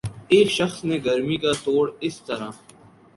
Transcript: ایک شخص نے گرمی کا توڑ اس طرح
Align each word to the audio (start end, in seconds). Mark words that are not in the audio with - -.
ایک 0.27 0.47
شخص 0.51 0.83
نے 0.85 0.97
گرمی 1.05 1.37
کا 1.37 1.51
توڑ 1.63 1.89
اس 2.01 2.19
طرح 2.21 2.49